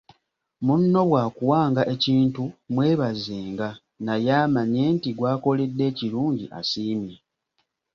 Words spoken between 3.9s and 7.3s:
naye amanye nti gw’akoledde ekirungi asiimye.